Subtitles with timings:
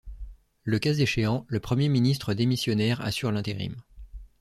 [0.63, 3.75] Le cas échéant, le Premier ministre démissionnaire assure l'intérim.